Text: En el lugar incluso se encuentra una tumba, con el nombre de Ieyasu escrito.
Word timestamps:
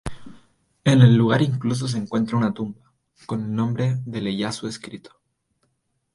En 0.83 1.01
el 1.03 1.15
lugar 1.15 1.43
incluso 1.43 1.87
se 1.87 1.99
encuentra 1.99 2.35
una 2.35 2.55
tumba, 2.55 2.91
con 3.27 3.43
el 3.43 3.53
nombre 3.53 3.99
de 4.03 4.19
Ieyasu 4.21 4.65
escrito. 4.65 5.11